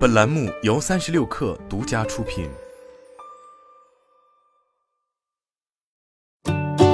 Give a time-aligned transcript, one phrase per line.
[0.00, 2.48] 本栏目由三十六氪独家出品。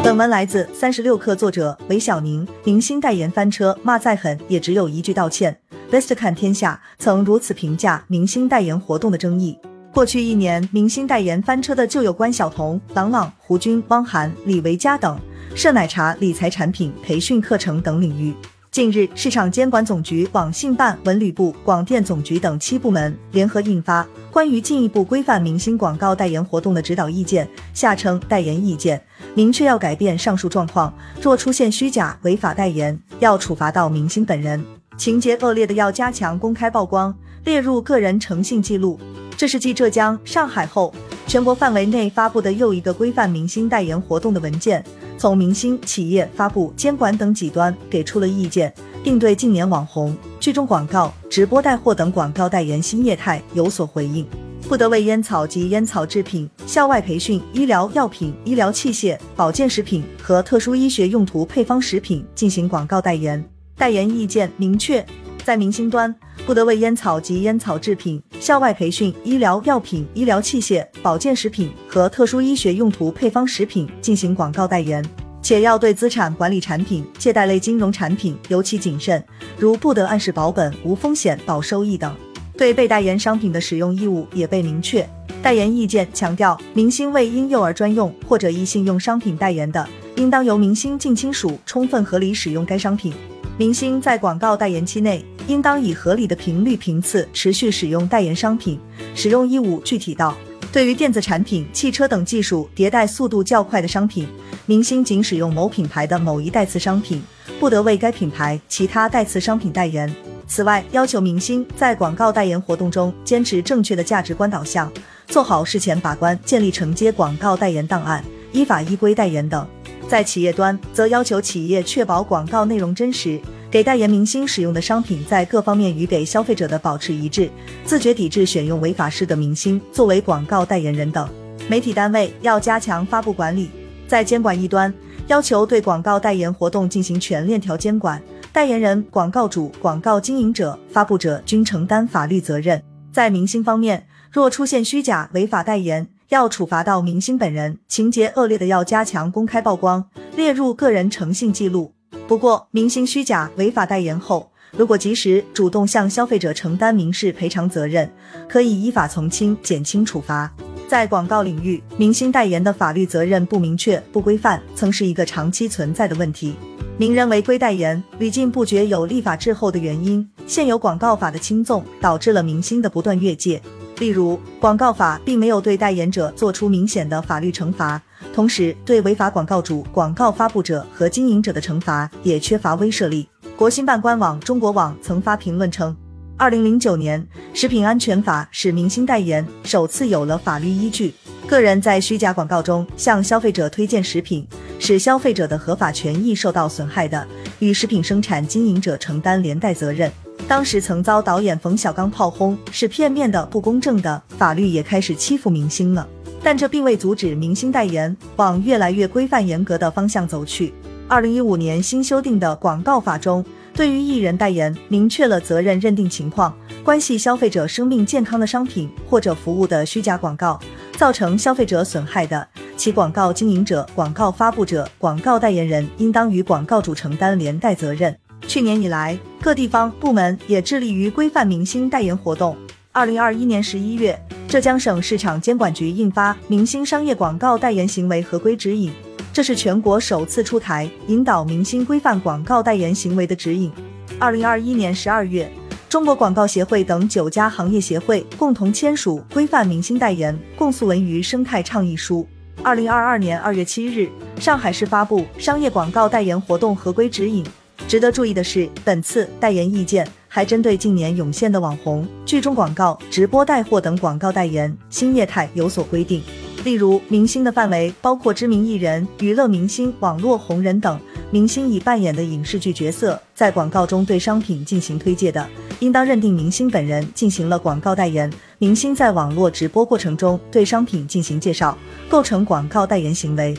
[0.03, 2.45] 本文来自三十六氪，作者韦小宁。
[2.64, 5.56] 明星代言翻车，骂再狠也只有一句道歉。
[5.88, 9.57] Best 看天下曾如此评价明星代言活动的争议。
[9.95, 15.16] 过去一年，明星代言翻车的就有关晓彤、朗朗、胡军、汪涵、李维嘉等，
[15.54, 18.34] 涉奶茶、理财产品、培训课程等领域。
[18.77, 34.62] 近日，市场监管总局、网信办、文旅部、广电总局等七部门联合印发《关于进一步规范明星广告代言活动的指导意见》（下称代言意见），明确要改变上述状况，若出现虚假违法代言，要处罚到明星本人，
[34.98, 39.00] 情节恶劣的要加强公开曝光，列入个人诚信记录。
[39.39, 40.92] 这是继浙江、上海后，
[41.27, 44.84] 全国范围内发布的又一个规范明星代言活动的文件。
[45.19, 54.27] 从明星、企业、发布、监管等几端给出了意见，并对近年网红、剧中广告、直播带货等广告代言新业态有所回应，
[54.69, 63.42] 不得为烟草及烟草制品、校外培训、医疗药品、医疗器械、保健食品和特殊医学用途配方食品进行广告代言。
[63.77, 65.05] 代言意见明确，
[65.45, 66.14] 在明星端。
[66.45, 75.05] 不得为烟草及烟草制品、校外培训、医疗药品、医疗器械、保健食品和特殊医学用途配方食品进行广告代言，
[75.42, 79.20] 且要对资产管理产品、借贷类金融产品尤其谨慎，
[79.58, 82.14] 如不得按时保本、无风险保收益等。
[82.56, 85.05] 对被代言商品的使用义务也被明确。
[85.42, 93.12] 代言意见强调，明星为婴幼儿专用或者异性用商品代言的，应当由明星近亲属充分合理使用该商品。
[93.59, 98.79] 明星在广告代言期内，应当以合理的频率频次持续使用代言商品。
[99.15, 100.37] 使用义务具体到：
[100.71, 104.29] 对于电子产品、汽车等技术迭代速度较快的商品，
[104.67, 107.23] 明星仅使用某品牌的某一代次商品，
[107.59, 110.15] 不得为该品牌其他代次商品代言。
[110.47, 114.93] 此外，要求明星在广告代言活动中坚持正确的价值观导向，
[115.29, 119.67] 做好事前把关，建立承接广告代言档案，依法依规代言等。
[120.08, 123.40] 在企业端，则要求企业确保广告内容真实，
[123.70, 127.51] 给代言明星使用的商品在各方面与给消费者的保持一致，
[127.84, 131.28] 自觉抵制选用违法式的明星作为广告代言人等。
[131.68, 133.68] 媒体单位要加强发布管理，
[134.06, 134.92] 在监管一端，
[135.26, 142.80] 要求对广告代言活动进行全链条监管，代言人、广告主、广告经营者、发布者均承担法律责任。
[143.12, 150.04] 在明星方面，若出现虚假违法代言，要处罚到明星本人，情节恶劣的要加强公开曝光，
[150.34, 151.92] 列入个人诚信记录。
[152.26, 158.10] 不过，明星虚假违法代言后，如果及时主动向消费者承担民事赔偿责任，
[158.48, 160.53] 可以依法从轻减轻处罚。
[160.88, 166.54] 在广告领域，明星代言的法律责任不明确、不规范，曾是一个长期存在的问题。
[166.98, 170.28] 名人违规代言屡禁不绝，有立法滞后的原因。
[170.47, 173.60] 现有广告法的轻纵，导致了明星的不断越界。
[173.98, 178.00] 例如，广告法并没有对代言者做出明显的法律惩罚，
[178.34, 183.26] 同时对违法广告主、广告发布者和经营者的惩罚也缺乏威慑力。
[183.56, 185.96] 国新办官网中国网曾发评论称，
[186.36, 191.14] 二零零九年食品安全法使明星代言首次有了法律依据。
[191.46, 194.46] 个人在虚假广告中向消费者推荐食品，
[194.78, 197.26] 使消费者的合法权益受到损害的，
[197.60, 200.12] 与食品生产经营者承担连带责任。
[200.48, 206.06] 当时曾遭导演冯小刚炮轰，是片面的、不公正的，法律也开始欺负明星了。
[206.42, 210.72] 但这并未阻止明星代言往越来越规范严格的方向走去。
[211.08, 220.60] 二零一五年新修订的广告法中，对于艺人代言明确了责任认定情况：关系消费者生命健康的商品或者服务的虚假广告，
[220.97, 228.16] 造成消费者损害的，其广告经营者、广告发布者、广告代言人应当与广告主承担连带责任。
[228.46, 232.56] 去年以来，各地方部门也致力于规范明星代言活动。
[232.92, 234.18] 二零二一年十一月，
[234.48, 238.90] 浙江省市场监管局印发《明星商业广告代言行为合规指引》，
[239.32, 243.70] 这是全国首次出台引导明星规范广告代言行为的指引。
[244.18, 245.50] 二零二一年十二月，
[245.88, 252.26] 中国广告协会等九家行业协会共同签署《规范明星代言共诉文娱生态倡议书》。
[252.62, 254.09] 二零二二年二月七日，
[254.41, 257.44] 上海市发布《商业广告代言活动合规指引》。
[257.88, 266.21] 值得注意的是，本次代言意见还针对近年涌现的网红、剧中广告、直播带货等广告代言新业态有所规定。
[266.65, 270.99] 例如，明星的范围包括知名艺人、娱乐明星、网络红人等。
[271.31, 275.47] 明星已扮演的影视剧角色在广告中对商品进行推介的，
[275.79, 278.29] 应当认定明星本人进行了广告代言。
[278.59, 281.79] 明星在网络直播过程中对商品进行介绍，
[282.09, 283.56] 构成广告代言行为。